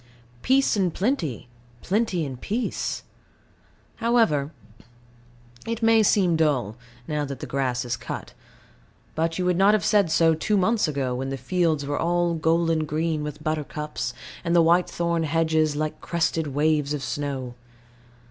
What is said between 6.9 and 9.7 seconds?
now that the grass is cut; but you would